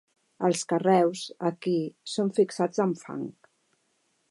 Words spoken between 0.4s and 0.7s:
Els